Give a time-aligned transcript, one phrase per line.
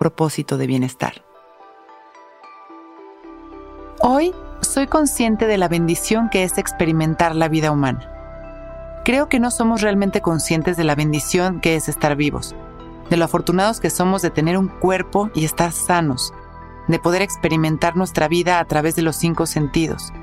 [0.00, 1.22] Propósito de bienestar.
[4.00, 8.10] Hoy soy consciente de la bendición que es experimentar la vida humana.
[9.04, 12.54] Creo que no somos realmente conscientes de la bendición que es estar vivos,
[13.10, 16.32] de lo afortunados que somos de tener un cuerpo y estar sanos,
[16.88, 20.14] de poder experimentar nuestra vida a través de los cinco sentidos,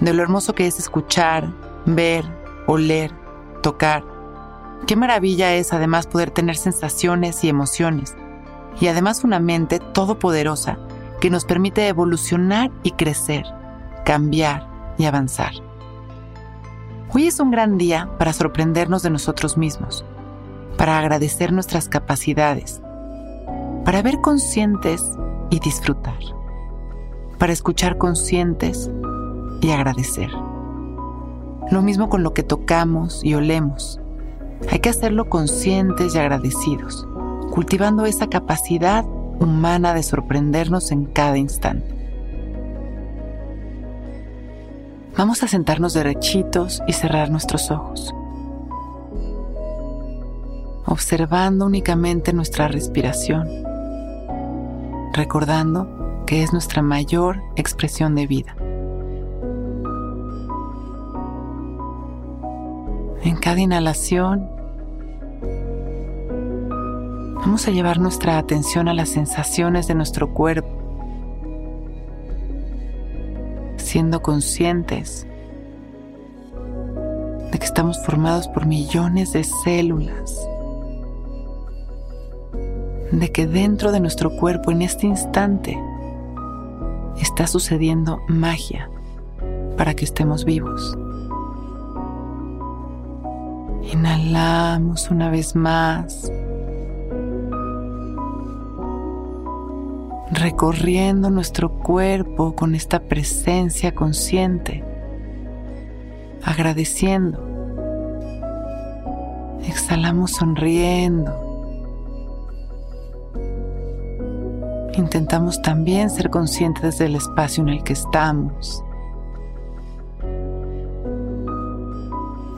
[0.00, 1.52] de lo hermoso que es escuchar,
[1.86, 2.24] ver,
[2.66, 3.14] oler,
[3.62, 4.02] tocar.
[4.88, 8.16] Qué maravilla es además poder tener sensaciones y emociones,
[8.78, 10.78] y además una mente todopoderosa
[11.20, 13.44] que nos permite evolucionar y crecer,
[14.04, 14.66] cambiar
[14.98, 15.52] y avanzar.
[17.12, 20.04] Hoy es un gran día para sorprendernos de nosotros mismos,
[20.76, 22.80] para agradecer nuestras capacidades,
[23.84, 25.02] para ver conscientes
[25.50, 26.18] y disfrutar,
[27.38, 28.90] para escuchar conscientes
[29.60, 30.30] y agradecer.
[31.70, 34.00] Lo mismo con lo que tocamos y olemos.
[34.70, 37.06] Hay que hacerlo conscientes y agradecidos
[37.50, 39.04] cultivando esa capacidad
[39.40, 41.94] humana de sorprendernos en cada instante.
[45.16, 48.14] Vamos a sentarnos derechitos y cerrar nuestros ojos,
[50.86, 53.48] observando únicamente nuestra respiración,
[55.12, 58.54] recordando que es nuestra mayor expresión de vida.
[63.22, 64.59] En cada inhalación
[67.40, 70.68] Vamos a llevar nuestra atención a las sensaciones de nuestro cuerpo,
[73.78, 75.26] siendo conscientes
[77.50, 80.38] de que estamos formados por millones de células,
[83.10, 85.82] de que dentro de nuestro cuerpo en este instante
[87.18, 88.90] está sucediendo magia
[89.78, 90.94] para que estemos vivos.
[93.90, 96.30] Inhalamos una vez más.
[100.40, 104.82] Recorriendo nuestro cuerpo con esta presencia consciente,
[106.42, 107.46] agradeciendo.
[109.66, 111.30] Exhalamos sonriendo.
[114.94, 118.82] Intentamos también ser conscientes del espacio en el que estamos.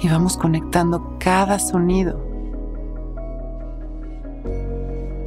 [0.00, 2.20] Y vamos conectando cada sonido,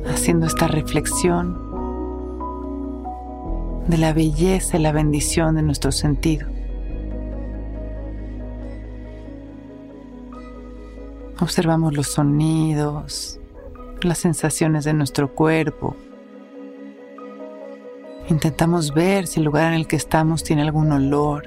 [0.08, 1.63] haciendo esta reflexión
[3.88, 6.48] de la belleza y la bendición de nuestro sentido.
[11.40, 13.40] Observamos los sonidos,
[14.02, 15.96] las sensaciones de nuestro cuerpo.
[18.30, 21.44] Intentamos ver si el lugar en el que estamos tiene algún olor.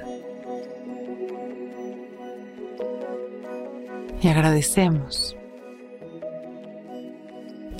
[4.21, 5.35] Y agradecemos.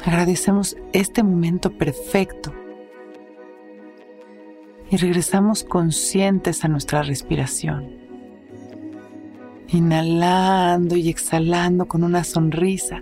[0.04, 2.54] Agradecemos este momento perfecto
[4.98, 7.96] regresamos conscientes a nuestra respiración.
[9.70, 13.02] Inhalando y exhalando con una sonrisa.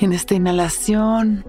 [0.00, 1.44] En esta inhalación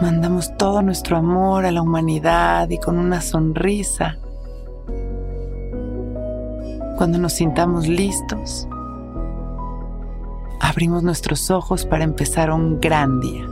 [0.00, 4.16] mandamos todo nuestro amor a la humanidad y con una sonrisa.
[6.96, 8.68] Cuando nos sintamos listos,
[10.60, 13.51] abrimos nuestros ojos para empezar un gran día.